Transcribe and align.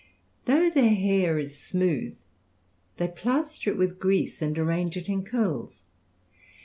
Though 0.45 0.71
their 0.71 0.95
hair 0.95 1.37
is 1.37 1.59
smooth, 1.59 2.17
they 2.97 3.07
plaster 3.07 3.69
it 3.69 3.77
with 3.77 3.99
grease 3.99 4.41
and 4.41 4.57
arrange 4.57 4.97
it 4.97 5.07
in 5.07 5.23
curls. 5.23 5.83